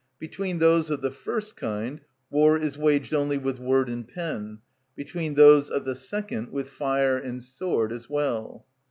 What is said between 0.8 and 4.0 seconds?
of the first kind war is waged only with word